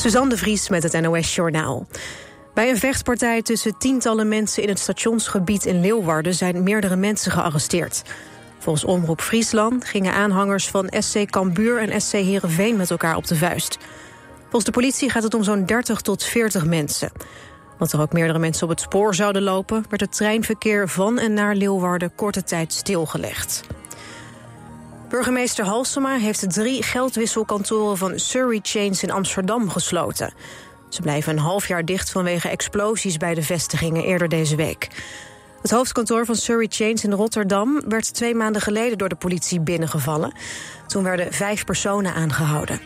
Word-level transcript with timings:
Suzanne 0.00 0.28
de 0.28 0.36
Vries 0.36 0.68
met 0.68 0.82
het 0.82 1.00
NOS 1.00 1.34
Journaal. 1.34 1.86
Bij 2.54 2.70
een 2.70 2.76
vechtpartij 2.76 3.42
tussen 3.42 3.78
tientallen 3.78 4.28
mensen 4.28 4.62
in 4.62 4.68
het 4.68 4.78
stationsgebied 4.78 5.64
in 5.64 5.80
Leeuwarden... 5.80 6.34
zijn 6.34 6.62
meerdere 6.62 6.96
mensen 6.96 7.32
gearresteerd. 7.32 8.02
Volgens 8.58 8.84
Omroep 8.84 9.20
Friesland 9.20 9.84
gingen 9.84 10.12
aanhangers 10.12 10.68
van 10.68 10.92
SC 10.98 11.30
Cambuur 11.30 11.78
en 11.78 12.00
SC 12.00 12.12
Heerenveen 12.12 12.76
met 12.76 12.90
elkaar 12.90 13.16
op 13.16 13.26
de 13.26 13.36
vuist. 13.36 13.78
Volgens 14.40 14.64
de 14.64 14.70
politie 14.70 15.10
gaat 15.10 15.22
het 15.22 15.34
om 15.34 15.42
zo'n 15.42 15.64
30 15.64 16.00
tot 16.00 16.24
40 16.24 16.64
mensen. 16.64 17.12
Want 17.78 17.92
er 17.92 18.00
ook 18.00 18.12
meerdere 18.12 18.38
mensen 18.38 18.62
op 18.62 18.70
het 18.70 18.80
spoor 18.80 19.14
zouden 19.14 19.42
lopen... 19.42 19.84
werd 19.88 20.00
het 20.00 20.16
treinverkeer 20.16 20.88
van 20.88 21.18
en 21.18 21.34
naar 21.34 21.54
Leeuwarden 21.54 22.14
korte 22.14 22.42
tijd 22.42 22.72
stilgelegd. 22.72 23.62
Burgemeester 25.10 25.64
Halsema 25.64 26.16
heeft 26.16 26.52
drie 26.52 26.82
geldwisselkantoren 26.82 27.96
van 27.96 28.18
Surrey 28.18 28.58
Chains 28.62 29.02
in 29.02 29.10
Amsterdam 29.10 29.70
gesloten. 29.70 30.32
Ze 30.88 31.02
blijven 31.02 31.32
een 31.32 31.42
half 31.42 31.68
jaar 31.68 31.84
dicht 31.84 32.10
vanwege 32.10 32.48
explosies 32.48 33.16
bij 33.16 33.34
de 33.34 33.42
vestigingen 33.42 34.04
eerder 34.04 34.28
deze 34.28 34.56
week. 34.56 34.88
Het 35.62 35.70
hoofdkantoor 35.70 36.24
van 36.24 36.36
Surrey 36.36 36.66
Chains 36.70 37.04
in 37.04 37.12
Rotterdam 37.12 37.82
werd 37.88 38.14
twee 38.14 38.34
maanden 38.34 38.62
geleden 38.62 38.98
door 38.98 39.08
de 39.08 39.14
politie 39.16 39.60
binnengevallen. 39.60 40.32
Toen 40.86 41.02
werden 41.02 41.32
vijf 41.32 41.64
personen 41.64 42.14
aangehouden. 42.14 42.80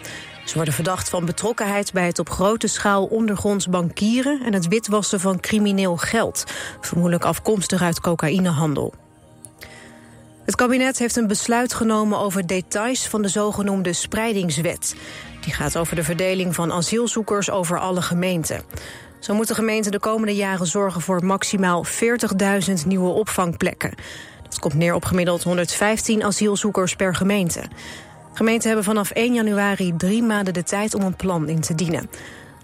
Ze 0.45 0.55
worden 0.55 0.75
verdacht 0.75 1.09
van 1.09 1.25
betrokkenheid 1.25 1.93
bij 1.93 2.07
het 2.07 2.19
op 2.19 2.31
grote 2.31 2.67
schaal 2.67 3.05
ondergronds 3.05 3.69
bankieren 3.69 4.41
en 4.45 4.53
het 4.53 4.69
witwassen 4.69 5.21
van 5.21 5.41
crimineel 5.41 5.97
geld, 5.97 6.45
vermoedelijk 6.81 7.25
afkomstig 7.25 7.83
uit 7.83 8.01
cocaïnehandel. 8.01 9.04
Het 10.45 10.55
kabinet 10.55 10.99
heeft 10.99 11.17
een 11.17 11.27
besluit 11.27 11.75
genomen 11.75 12.19
over 12.19 12.47
details 12.47 13.09
van 13.09 13.23
de 13.23 13.29
zogenoemde 13.29 13.93
spreidingswet. 13.93 14.97
Die 15.41 15.53
gaat 15.53 15.77
over 15.77 15.97
de 15.97 16.05
verdeling 16.05 16.55
van 16.55 16.73
asielzoekers 16.73 17.51
over 17.51 17.79
alle 17.79 18.03
gemeenten. 18.03 18.63
Zo 19.19 19.35
moeten 19.35 19.55
gemeenten 19.55 19.93
de 19.93 19.99
komende 19.99 20.35
jaren 20.35 20.67
zorgen 20.67 21.01
voor 21.01 21.25
maximaal 21.25 21.85
40.000 21.87 22.87
nieuwe 22.87 23.11
opvangplekken. 23.11 23.95
Dat 24.43 24.59
komt 24.59 24.75
neer 24.75 24.95
op 24.95 25.05
gemiddeld 25.05 25.43
115 25.43 26.25
asielzoekers 26.25 26.97
per 26.97 27.15
gemeente. 27.15 27.63
Gemeenten 28.33 28.67
hebben 28.67 28.85
vanaf 28.85 29.11
1 29.11 29.35
januari 29.35 29.95
drie 29.97 30.23
maanden 30.23 30.55
de 30.55 30.63
tijd 30.63 30.95
om 30.95 31.03
een 31.03 31.17
plan 31.17 31.49
in 31.49 31.61
te 31.61 31.75
dienen. 31.75 32.11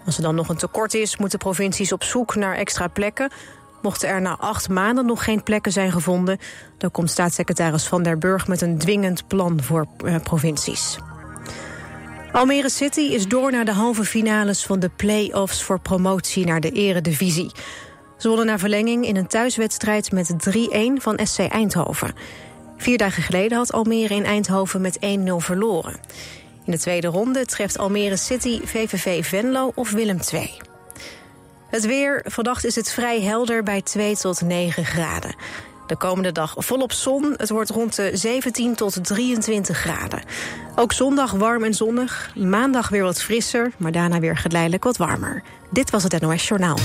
Als 0.05 0.17
er 0.17 0.23
dan 0.23 0.35
nog 0.35 0.49
een 0.49 0.57
tekort 0.57 0.93
is, 0.93 1.17
moeten 1.17 1.39
provincies 1.39 1.91
op 1.91 2.03
zoek 2.03 2.35
naar 2.35 2.55
extra 2.55 2.87
plekken. 2.87 3.31
Mochten 3.81 4.09
er 4.09 4.21
na 4.21 4.37
acht 4.39 4.69
maanden 4.69 5.05
nog 5.05 5.23
geen 5.23 5.43
plekken 5.43 5.71
zijn 5.71 5.91
gevonden... 5.91 6.37
dan 6.77 6.91
komt 6.91 7.09
staatssecretaris 7.09 7.87
Van 7.87 8.03
der 8.03 8.17
Burg 8.17 8.47
met 8.47 8.61
een 8.61 8.77
dwingend 8.77 9.27
plan 9.27 9.63
voor 9.63 9.85
eh, 10.05 10.15
provincies. 10.23 10.97
Almere 12.31 12.69
City 12.69 12.99
is 12.99 13.27
door 13.27 13.51
naar 13.51 13.65
de 13.65 13.73
halve 13.73 14.05
finales 14.05 14.65
van 14.65 14.79
de 14.79 14.89
play-offs... 14.89 15.63
voor 15.63 15.79
promotie 15.79 16.45
naar 16.45 16.59
de 16.59 16.71
eredivisie. 16.71 17.51
Ze 18.17 18.27
wonnen 18.27 18.45
naar 18.45 18.59
verlenging 18.59 19.05
in 19.05 19.15
een 19.15 19.27
thuiswedstrijd 19.27 20.11
met 20.11 20.33
3-1 20.33 20.57
van 20.95 21.19
SC 21.23 21.39
Eindhoven. 21.39 22.13
Vier 22.77 22.97
dagen 22.97 23.23
geleden 23.23 23.57
had 23.57 23.73
Almere 23.73 24.15
in 24.15 24.25
Eindhoven 24.25 24.81
met 24.81 24.99
1-0 24.99 24.99
verloren. 25.37 25.99
In 26.65 26.71
de 26.71 26.79
tweede 26.79 27.07
ronde 27.07 27.45
treft 27.45 27.77
Almere 27.77 28.17
City 28.17 28.61
VVV 28.63 29.25
Venlo 29.25 29.71
of 29.75 29.91
Willem 29.91 30.19
II. 30.33 30.70
Het 31.71 31.85
weer, 31.85 32.21
vannacht 32.27 32.65
is 32.65 32.75
het 32.75 32.91
vrij 32.91 33.21
helder 33.21 33.63
bij 33.63 33.81
2 33.81 34.17
tot 34.17 34.41
9 34.41 34.85
graden. 34.85 35.35
De 35.87 35.95
komende 35.97 36.31
dag 36.31 36.53
volop 36.57 36.91
zon. 36.91 37.33
Het 37.37 37.49
wordt 37.49 37.69
rond 37.69 37.95
de 37.95 38.11
17 38.13 38.75
tot 38.75 39.03
23 39.03 39.77
graden. 39.77 40.23
Ook 40.75 40.93
zondag 40.93 41.31
warm 41.31 41.63
en 41.63 41.73
zonnig. 41.73 42.31
Maandag 42.35 42.89
weer 42.89 43.03
wat 43.03 43.21
frisser, 43.21 43.71
maar 43.77 43.91
daarna 43.91 44.19
weer 44.19 44.37
geleidelijk 44.37 44.83
wat 44.83 44.97
warmer. 44.97 45.43
Dit 45.69 45.89
was 45.89 46.03
het 46.03 46.21
NOS 46.21 46.47
Journaal. 46.47 46.77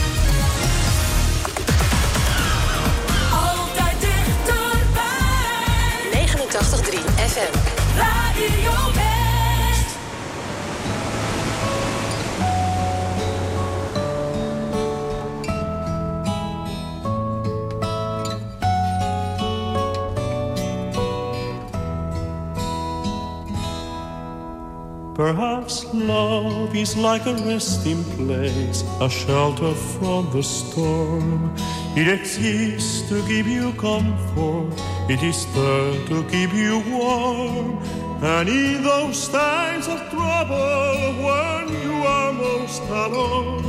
Perhaps 25.16 25.86
love 25.94 26.76
is 26.76 26.94
like 26.94 27.24
a 27.24 27.32
resting 27.48 28.04
place, 28.16 28.84
a 29.00 29.08
shelter 29.08 29.72
from 29.72 30.30
the 30.30 30.42
storm. 30.42 31.56
It 31.96 32.06
exists 32.06 33.08
to 33.08 33.26
give 33.26 33.46
you 33.46 33.72
comfort, 33.80 34.76
it 35.08 35.22
is 35.22 35.46
there 35.54 36.06
to 36.08 36.22
keep 36.24 36.52
you 36.52 36.82
warm. 36.90 37.78
And 38.20 38.46
in 38.46 38.82
those 38.82 39.26
times 39.28 39.88
of 39.88 40.00
trouble, 40.10 41.14
when 41.24 41.64
you 41.80 41.94
are 41.94 42.32
most 42.34 42.82
alone, 42.82 43.64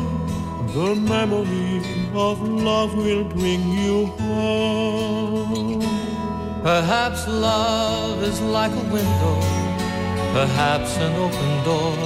the 0.74 0.96
memory 0.96 1.82
of 2.14 2.42
love 2.42 2.94
will 2.94 3.24
bring 3.24 3.72
you 3.72 4.08
home. 4.20 5.80
Perhaps 6.62 7.26
love 7.30 8.22
is 8.22 8.42
like 8.42 8.74
a 8.74 8.86
window, 8.92 9.67
perhaps 10.38 10.98
an 10.98 11.14
open 11.26 11.52
door. 11.70 11.98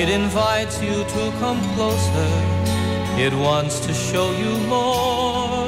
It 0.00 0.08
invites 0.20 0.76
you 0.80 0.96
to 1.14 1.22
come 1.42 1.60
closer, 1.74 2.32
it 3.26 3.34
wants 3.46 3.80
to 3.86 3.92
show 3.92 4.28
you 4.42 4.52
more. 4.74 5.66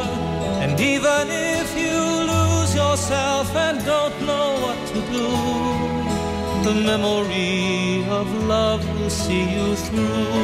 And 0.63 0.79
even 0.95 1.25
if 1.59 1.69
you 1.85 1.99
lose 2.33 2.73
yourself 2.83 3.47
and 3.67 3.77
don't 3.85 4.17
know 4.29 4.49
what 4.65 4.79
to 4.93 5.01
do, 5.17 5.29
the 6.67 6.75
memory 6.91 8.07
of 8.21 8.27
love 8.55 8.83
will 8.95 9.15
see 9.25 9.45
you 9.57 9.69
through. 9.85 10.39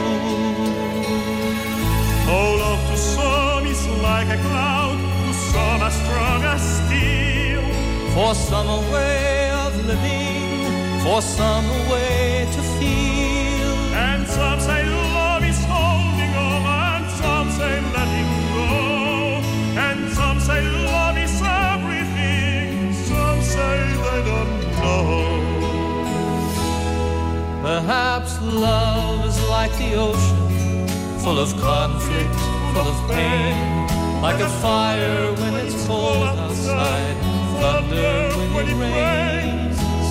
Oh, 2.36 2.50
love 2.64 2.82
to 2.90 2.96
some 3.14 3.64
is 3.74 3.82
like 4.08 4.28
a 4.36 4.40
cloud, 4.48 4.98
to 5.26 5.32
some 5.52 5.80
as 5.88 5.94
strong 6.02 6.40
as 6.54 6.62
steel. 6.78 7.64
For 8.14 8.34
some 8.34 8.68
a 8.78 8.80
way 8.92 9.50
of 9.64 9.70
living, 9.86 10.37
for 11.02 11.22
some 11.22 11.64
a 11.64 11.90
way 11.90 12.46
to 12.54 12.62
feel. 12.78 13.70
And 14.06 14.26
some 14.26 14.60
say 14.60 14.84
love 14.84 15.44
is 15.44 15.60
holding 15.64 16.34
on, 16.34 16.62
and 16.94 17.10
some 17.22 17.50
say 17.58 17.74
letting 17.96 18.30
go. 18.54 18.68
And 19.86 20.00
some 20.12 20.40
say 20.40 20.60
love 20.62 21.16
is 21.16 21.40
everything, 21.42 22.92
some 22.92 23.40
say 23.42 23.76
they 24.04 24.20
don't 24.30 24.60
know. 24.80 25.06
Perhaps 27.62 28.40
love 28.40 29.26
is 29.26 29.38
like 29.48 29.72
the 29.78 29.94
ocean, 29.94 30.88
full 31.22 31.38
of 31.38 31.50
conflict, 31.60 32.34
full 32.74 32.88
of 32.94 32.98
pain. 33.10 33.86
Like 34.20 34.40
a 34.40 34.48
fire 34.48 35.32
when 35.40 35.54
it's 35.54 35.86
cold 35.86 36.24
outside, 36.26 37.16
thunder 37.60 38.34
when 38.54 38.68
it 38.68 38.74
rains. 38.74 39.77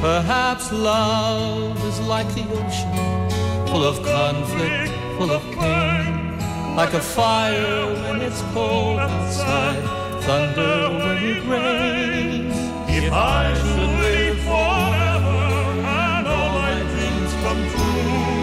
Perhaps 0.00 0.70
love 0.70 1.84
is 1.84 1.98
like 2.02 2.28
the 2.36 2.44
ocean, 2.44 3.66
full 3.66 3.82
of 3.82 4.00
conflict, 4.00 4.92
full 5.18 5.32
of 5.32 5.42
pain. 5.58 6.38
Like 6.76 6.94
a 6.94 7.00
fire 7.00 7.84
when 8.02 8.20
it's 8.20 8.40
cold 8.54 9.00
outside, 9.00 9.82
thunder 10.22 10.90
when 11.00 11.16
it 11.18 11.42
rains. 11.50 12.56
If 12.88 13.12
I 13.12 13.52
should 13.54 13.92
live 14.06 14.38
forever 14.46 15.40
and 15.82 16.28
all 16.28 16.50
my 16.62 16.74
dreams 16.92 17.32
come 17.42 17.62
true, 17.74 18.38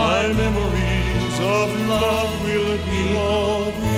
my 0.00 0.32
memories 0.32 1.36
of 1.58 1.68
love 1.90 2.42
will 2.42 2.78
be 2.88 3.04
of 3.18 3.95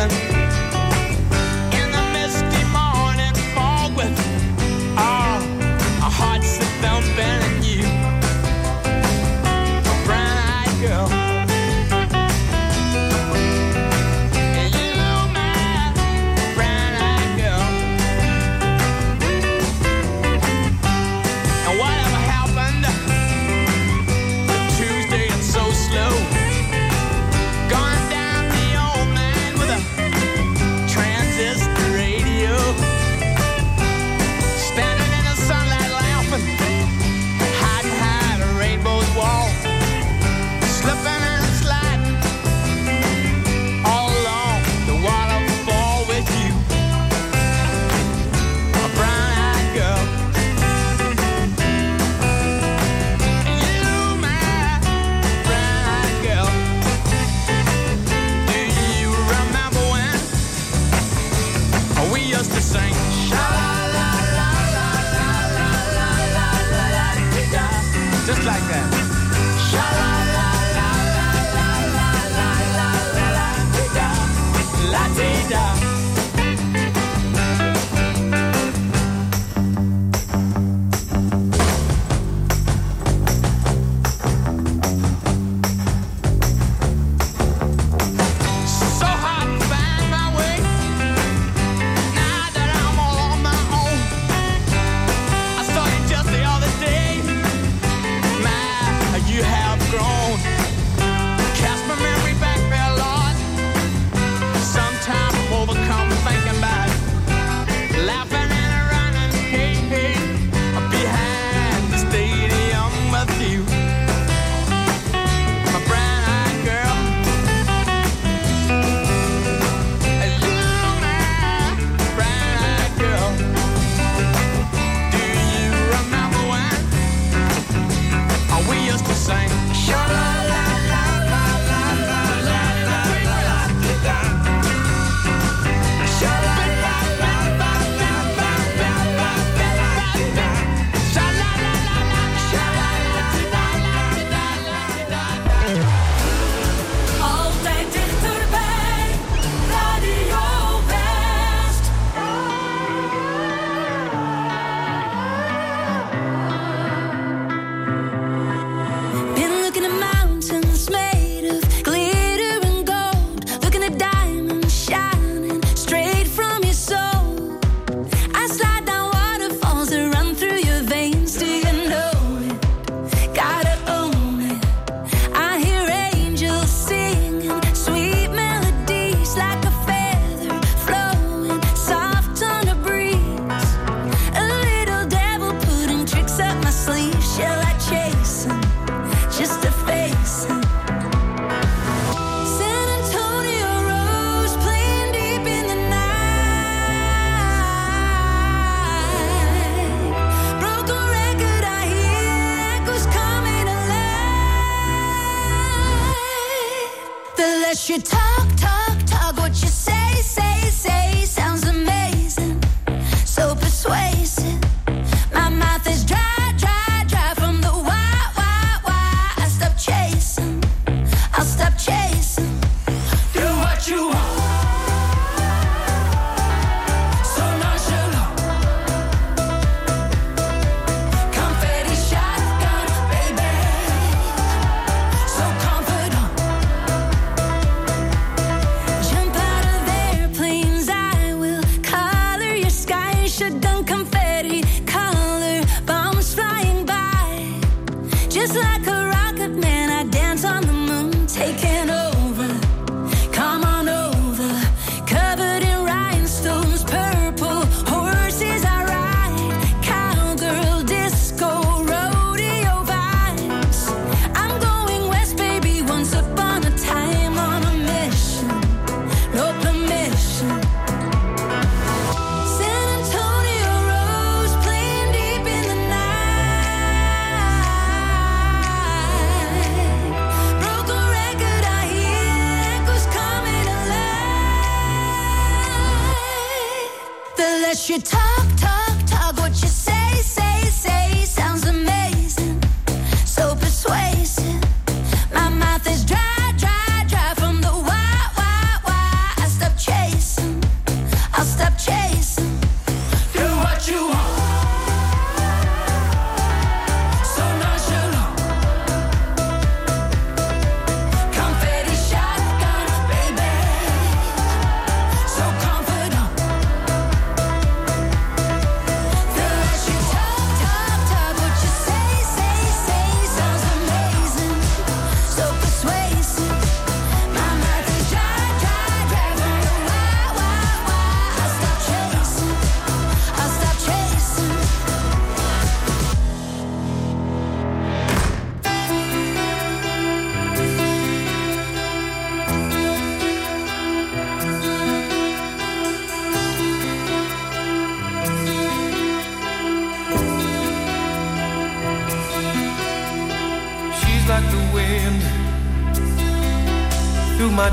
heaven 0.00 0.29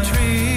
tree 0.03 0.56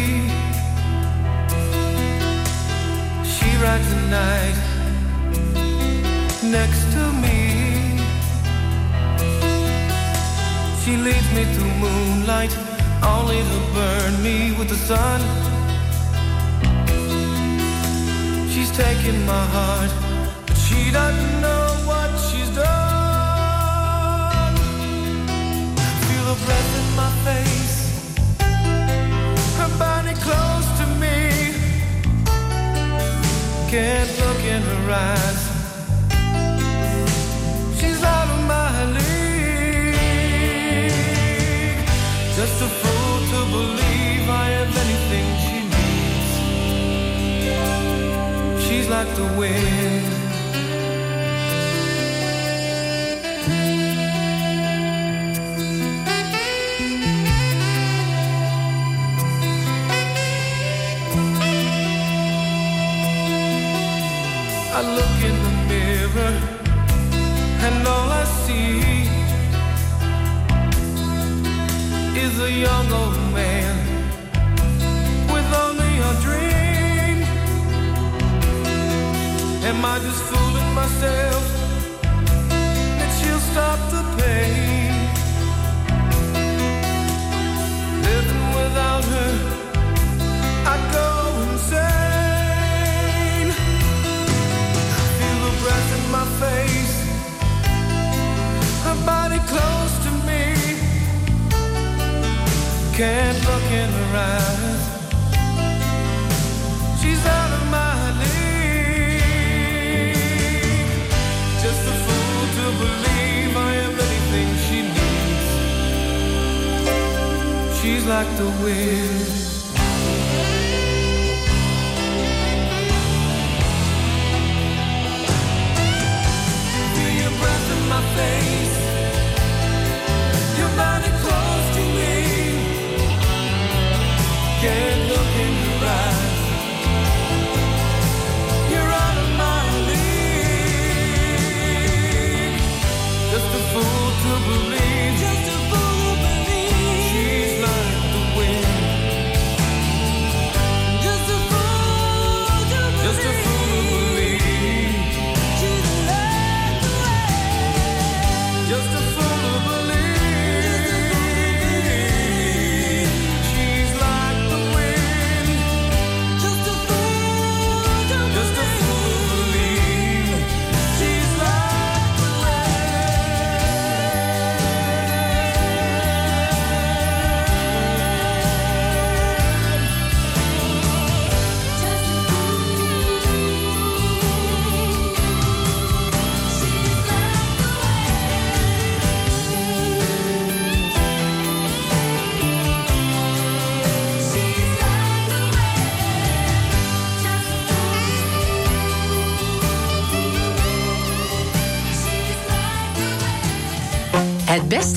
the 118.37 118.44
wind. 118.62 119.39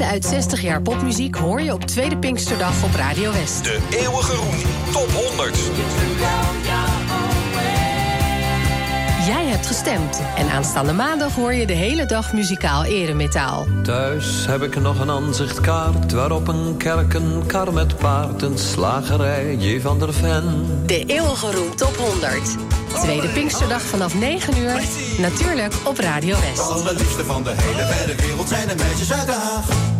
uit 0.06 0.26
60 0.26 0.62
jaar 0.62 0.82
popmuziek 0.82 1.36
hoor 1.36 1.62
je 1.62 1.74
op 1.74 1.82
Tweede 1.82 2.18
Pinksterdag 2.18 2.84
op 2.84 2.96
Radio 2.96 3.32
West. 3.32 3.64
De 3.64 3.80
eeuwige 3.90 4.36
roem, 4.36 4.56
top 4.92 5.12
100. 5.12 5.58
Jij 9.28 9.46
hebt 9.46 9.68
gestemd 9.68 10.22
en 10.38 10.50
aanstaande 10.50 10.94
maandag 10.94 11.36
hoor 11.36 11.54
je 11.54 11.66
de 11.66 11.74
hele 11.74 12.06
dag 12.06 12.34
muzikaal 12.34 12.84
eremetaal. 12.84 13.68
Thuis 13.84 14.46
heb 14.46 14.62
ik 14.64 14.82
nog 14.82 15.00
een 15.00 15.10
aanzichtkaart 15.10 16.12
waarop 16.12 16.48
een 16.48 16.78
kerk, 16.78 17.14
een 17.14 17.44
kar 17.46 17.74
met 17.74 17.98
paard, 17.98 18.42
een 18.42 18.58
slagerij, 18.58 19.56
J. 19.56 19.82
van 19.82 20.00
der 20.00 20.14
Ven. 20.14 20.66
De 20.86 21.06
eeuwige 21.06 21.52
roem 21.52 21.76
top 21.76 21.96
100. 21.96 22.56
Tweede 23.02 23.28
Pinksterdag 23.28 23.82
vanaf 23.82 24.16
9 24.16 24.58
uur. 24.58 24.82
Natuurlijk 25.18 25.74
op 25.84 25.98
Radio 25.98 26.36
West. 26.40 26.56
De 26.56 26.62
allerliefste 26.62 27.26
van 27.26 27.44
de 27.44 27.54
hele 27.56 28.16
wereld 28.16 28.48
zijn 28.48 28.68
de 28.68 28.76
meisjes 28.76 29.14
uit 29.14 29.26
de 29.26 29.93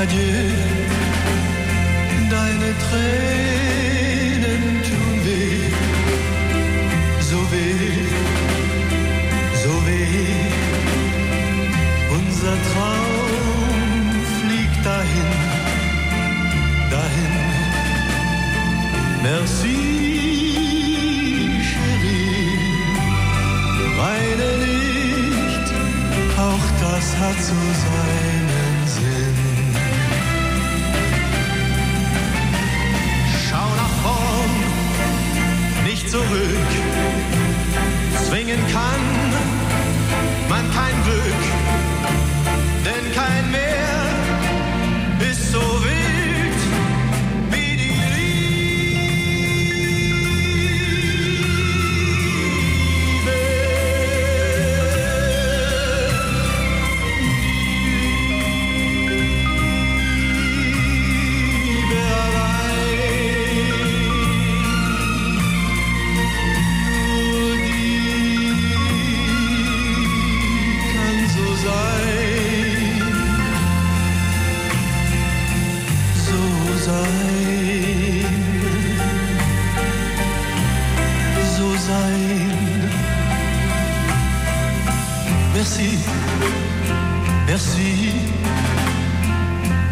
adieu. 0.00 0.50
Deine 2.30 2.74
Tränen 2.78 3.29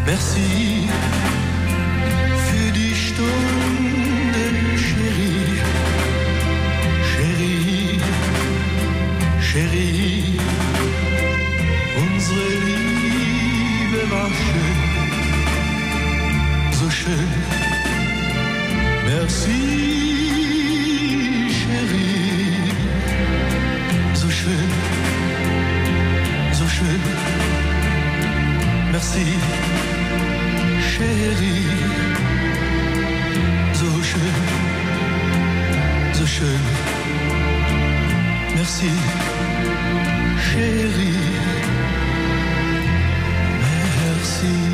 merci 0.09 0.89
für 2.47 2.73
die 2.73 2.95
Stunden, 3.07 4.55
Chérie, 4.87 5.61
Chérie, 7.11 8.01
Chérie. 9.49 10.39
Unsere 12.05 12.49
Liebe 12.69 14.01
war 14.15 14.31
schön, 14.43 14.79
so 16.79 16.89
schön. 17.01 17.31
Merci, 19.11 19.61
Chérie, 21.59 22.73
so 24.15 24.29
schön, 24.31 24.71
so 26.59 26.67
schön. 26.77 27.03
Merci, 28.91 29.78
Chérie, 30.99 31.65
so 33.73 34.03
schön, 34.03 34.39
so. 36.27 36.61
Merci, 38.57 38.91
chérie. 40.39 41.49
Saying 44.39 44.68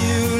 you 0.00 0.39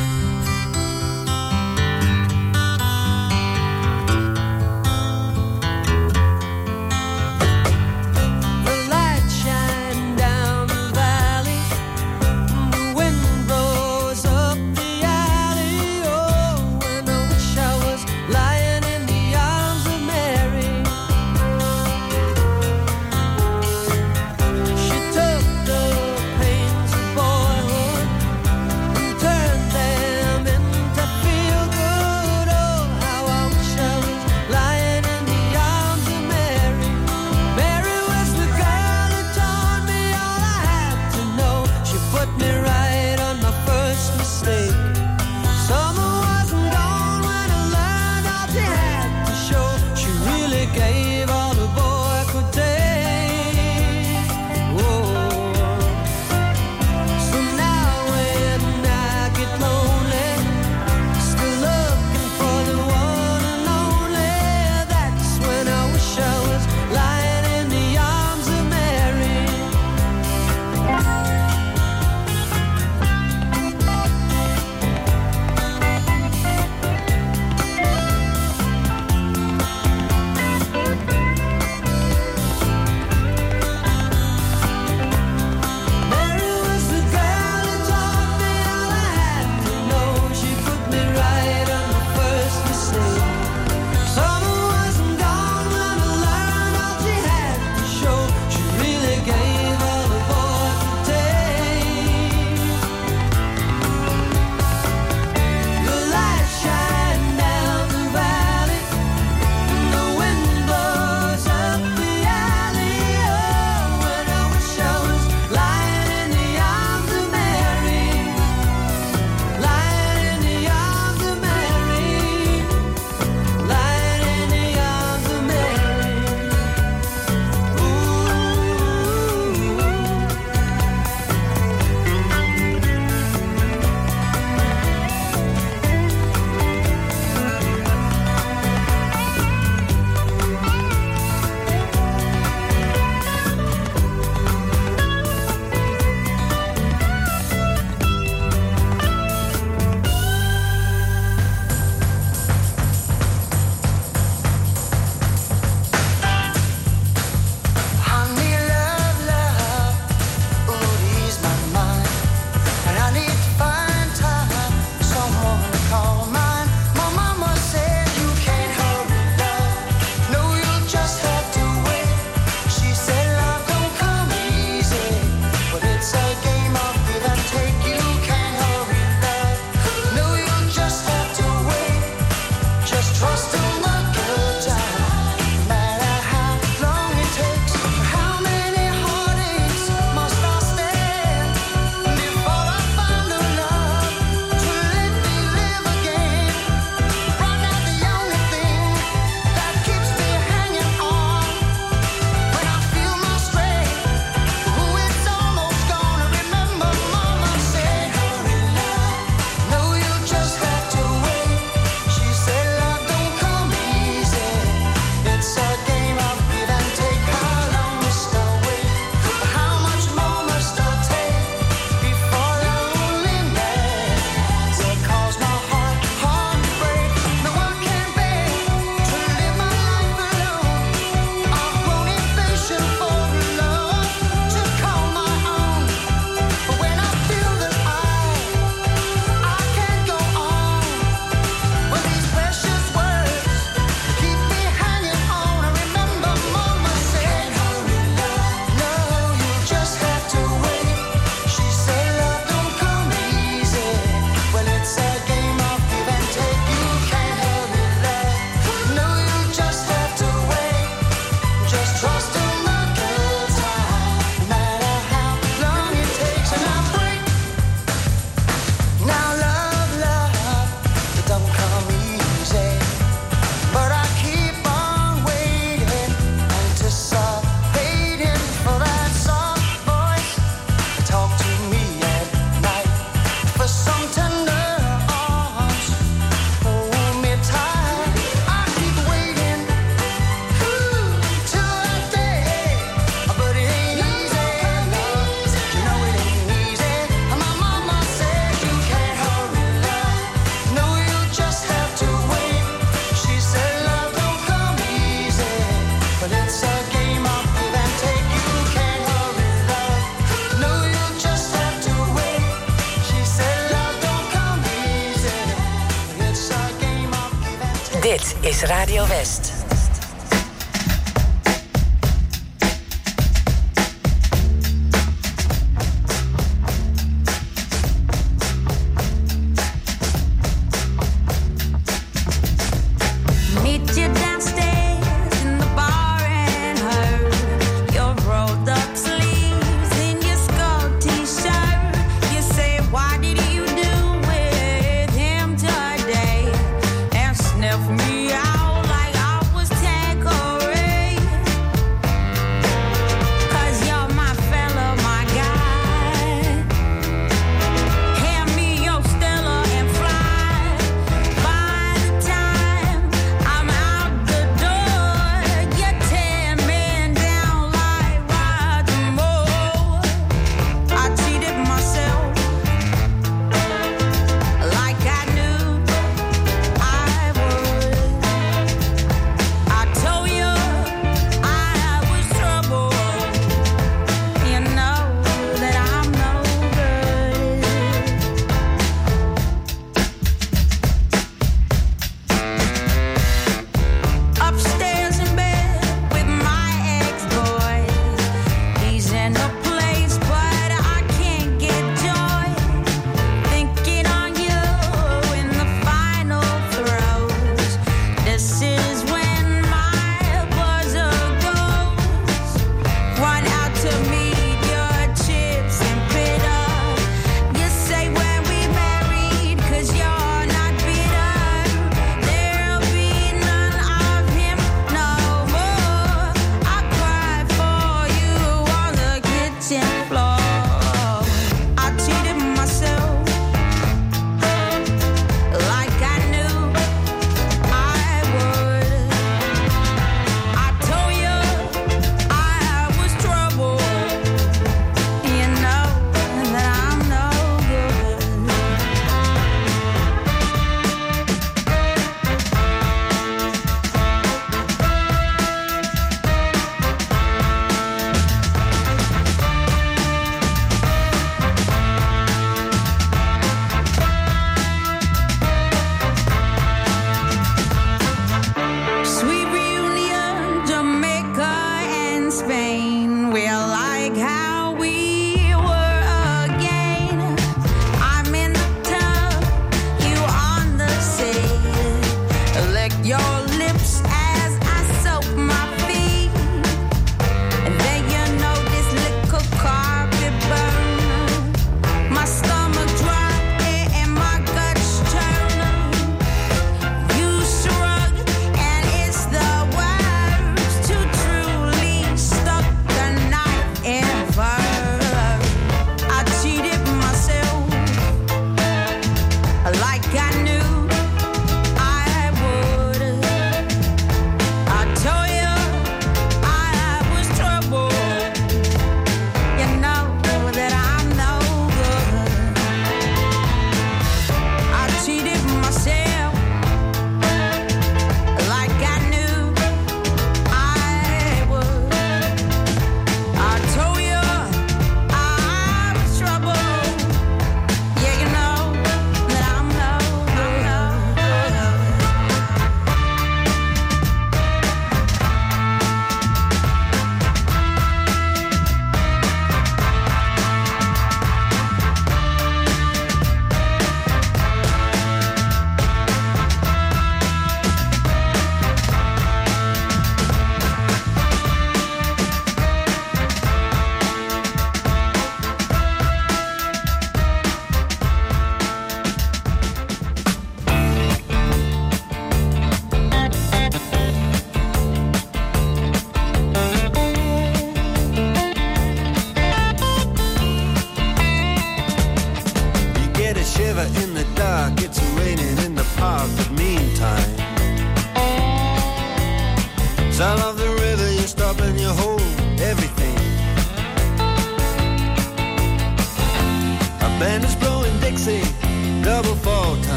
Band 597.41 597.53
is 597.53 597.55
blowing 597.55 597.99
Dixie, 597.99 598.40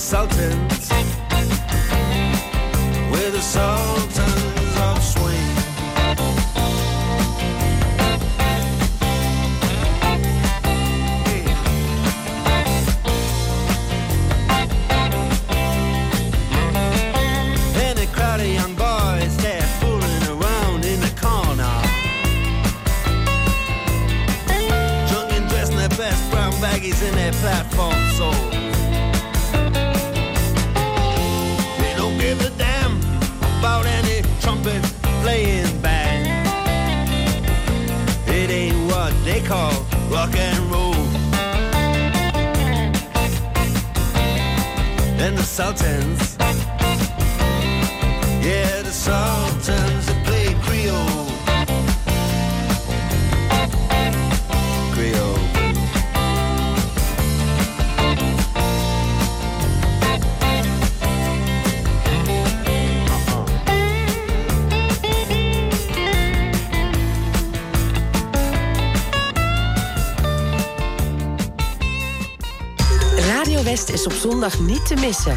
consultants. 0.00 0.88
With 3.12 3.34
a 3.34 3.42
soul 3.42 4.09
te 74.94 75.06
missen. 75.06 75.36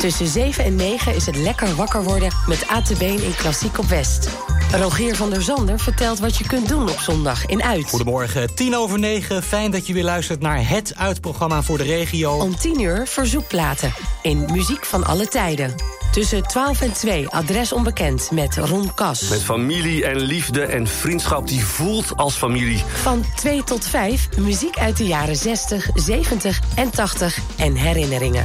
Tussen 0.00 0.26
7 0.26 0.64
en 0.64 0.74
9 0.74 1.14
is 1.14 1.26
het 1.26 1.36
lekker 1.36 1.74
wakker 1.74 2.02
worden 2.02 2.32
met 2.46 2.66
ATB 2.68 3.00
in 3.00 3.34
Klassiek 3.36 3.78
op 3.78 3.84
West. 3.84 4.28
Rogier 4.72 5.16
van 5.16 5.30
der 5.30 5.42
Zander 5.42 5.78
vertelt 5.78 6.18
wat 6.18 6.36
je 6.36 6.46
kunt 6.46 6.68
doen 6.68 6.82
op 6.82 6.98
zondag 6.98 7.46
in 7.46 7.62
Uit. 7.62 7.88
Goedemorgen, 7.88 8.54
tien 8.54 8.76
over 8.76 8.98
negen. 8.98 9.42
Fijn 9.42 9.70
dat 9.70 9.86
je 9.86 9.92
weer 9.92 10.04
luistert 10.04 10.40
naar 10.40 10.68
het 10.68 10.92
uitprogramma 10.96 11.62
voor 11.62 11.78
de 11.78 11.84
regio. 11.84 12.32
Om 12.32 12.56
10 12.56 12.80
uur 12.80 13.06
verzoekplaten 13.06 13.92
in 14.22 14.46
Muziek 14.52 14.84
van 14.84 15.04
alle 15.04 15.28
tijden. 15.28 15.74
Tussen 16.12 16.42
12 16.42 16.80
en 16.80 16.92
2 16.92 17.28
adres 17.28 17.72
onbekend 17.72 18.30
met 18.30 18.56
Ron 18.56 18.94
Kas. 18.94 19.28
Met 19.28 19.42
familie 19.42 20.06
en 20.06 20.20
liefde 20.20 20.62
en 20.62 20.86
vriendschap 20.86 21.48
die 21.48 21.64
voelt 21.64 22.16
als 22.16 22.34
familie. 22.34 22.82
Van 23.02 23.24
2 23.36 23.64
tot 23.64 23.86
5 23.86 24.28
muziek 24.38 24.78
uit 24.78 24.96
de 24.96 25.06
jaren 25.06 25.36
60, 25.36 25.88
70 25.94 26.60
en 26.74 26.90
80 26.90 27.38
en 27.56 27.74
herinneringen. 27.74 28.44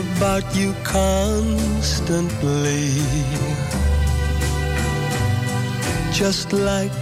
About 0.00 0.44
you 0.56 0.74
constantly. 0.82 2.88
Just 6.12 6.52
like 6.52 6.92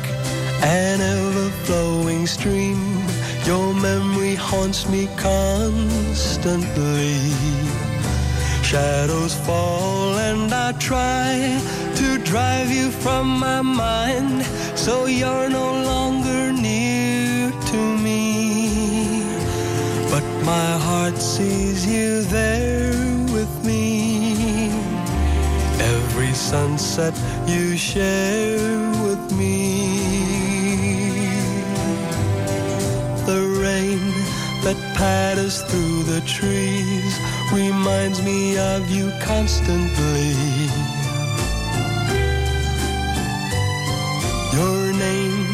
an 0.62 1.01
ever 1.01 1.49
flowing 1.64 2.26
stream, 2.26 2.78
your 3.45 3.72
memory 3.74 4.34
haunts 4.34 4.86
me 4.88 5.09
constantly. 5.16 7.16
Shadows 8.62 9.34
fall, 9.47 10.18
and 10.28 10.53
I 10.53 10.72
try 10.72 11.59
to 12.01 12.18
drive 12.30 12.70
you 12.70 12.90
from 12.90 13.38
my 13.38 13.62
mind 13.62 14.45
so 14.76 15.07
you're 15.07 15.49
no 15.49 15.68
longer 15.90 16.53
near 16.53 16.82
my 20.45 20.76
heart 20.78 21.16
sees 21.16 21.86
you 21.86 22.22
there 22.22 22.93
with 23.32 23.64
me. 23.64 24.70
Every 25.78 26.32
sunset 26.32 27.14
you 27.47 27.76
share 27.76 28.59
with 29.07 29.32
me. 29.38 29.62
The 33.24 33.40
rain 33.62 34.01
that 34.64 34.76
patters 34.97 35.62
through 35.62 36.03
the 36.05 36.20
trees 36.26 37.18
reminds 37.53 38.22
me 38.22 38.59
of 38.59 38.90
you 38.90 39.12
constantly. 39.20 40.34
Your 44.53 44.93
name 44.93 45.47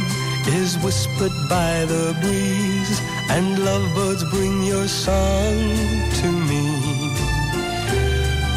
is 0.48 0.78
whispered 0.78 1.32
by 1.48 1.84
the 1.84 2.16
breeze, 2.22 3.00
and 3.30 3.58
lovebirds 3.64 4.24
bring 4.30 4.64
your 4.64 4.88
song 4.88 5.56
to 6.20 6.28
me. 6.48 6.64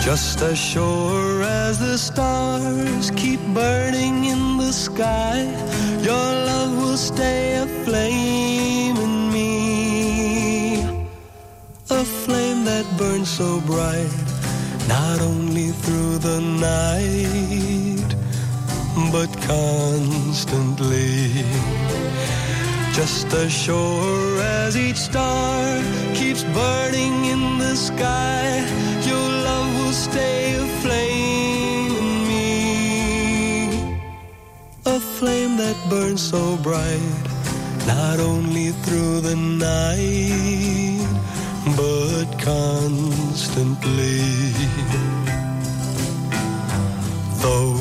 Just 0.04 0.42
as 0.42 0.58
sure 0.58 1.44
as 1.44 1.78
the 1.80 1.98
stars 1.98 3.12
keep 3.12 3.40
burning 3.54 4.26
in 4.26 4.58
the 4.58 4.72
sky, 4.72 5.44
your 6.02 6.28
love 6.50 6.76
will 6.78 6.98
stay 6.98 7.58
aflame 7.58 8.98
in 8.98 9.32
me. 9.32 10.82
A 11.92 12.04
flame 12.04 12.64
that 12.66 12.86
burns 12.98 13.30
so 13.30 13.62
bright, 13.62 14.12
not 14.88 15.22
only 15.22 15.70
through 15.84 16.18
the 16.18 16.42
night, 16.42 18.16
but 19.12 19.30
constantly. 19.42 21.46
Just 22.94 23.34
as 23.34 23.52
sure 23.52 24.42
as 24.42 24.76
each 24.76 24.98
star 24.98 25.82
keeps 26.14 26.44
burning 26.44 27.26
in 27.26 27.58
the 27.58 27.76
sky, 27.76 28.66
your 29.08 29.30
love 29.48 29.74
will 29.80 29.94
stay 29.94 30.56
aflame 30.56 31.96
in 32.04 32.28
me. 32.28 33.94
A 34.86 35.00
flame 35.00 35.56
that 35.58 35.78
burns 35.90 36.22
so 36.22 36.58
bright, 36.58 37.24
not 37.88 38.20
only 38.20 38.72
through 38.84 39.22
the 39.22 39.38
night, 39.38 41.08
but 41.78 42.28
constantly. 42.40 44.20
Though 47.42 47.81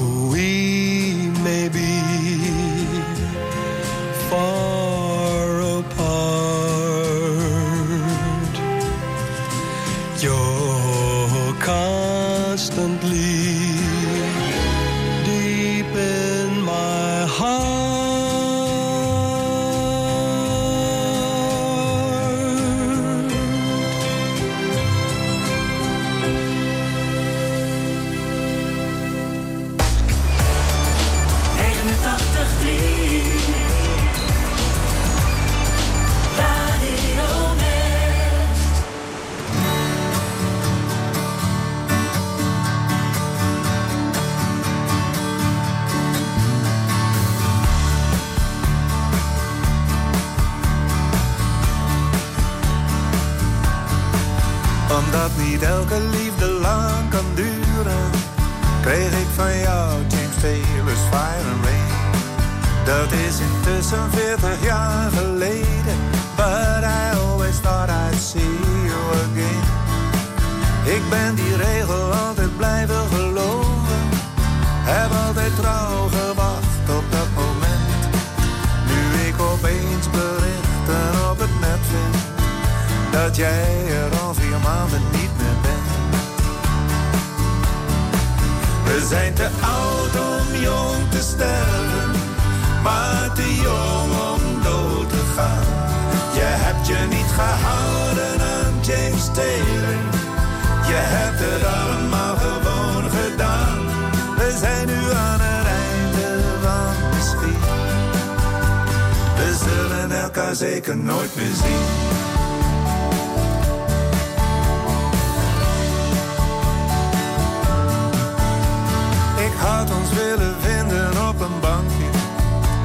ons 119.90 120.10
willen 120.10 120.56
vinden 120.60 121.28
op 121.28 121.40
een 121.40 121.60
bankje, 121.60 122.10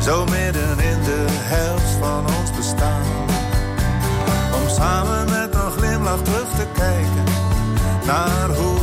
zo 0.01 0.25
midden 0.25 0.79
in 0.79 1.03
de 1.03 1.25
helft 1.29 1.91
van 1.99 2.25
ons 2.39 2.51
bestaan. 2.55 3.05
Om 4.53 4.69
samen 4.69 5.25
met 5.29 5.53
een 5.53 5.71
glimlach 5.71 6.21
terug 6.21 6.49
te 6.55 6.65
kijken 6.73 7.23
naar 8.05 8.49
hoe 8.49 8.74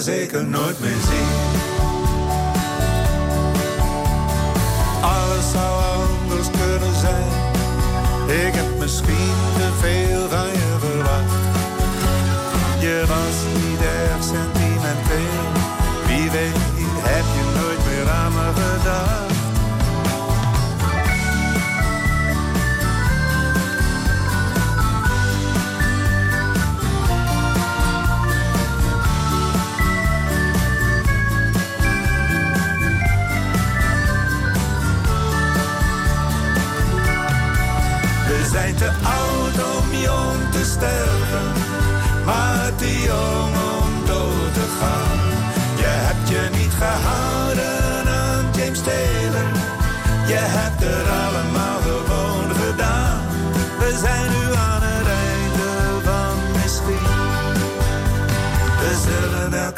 zeker 0.00 0.44
nooit 0.44 0.80
meer 0.80 0.90
zien. 0.90 1.51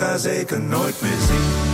Elkaar 0.05 0.19
zeker 0.19 0.61
nooit 0.61 1.01
meer 1.01 1.21
zien. 1.29 1.74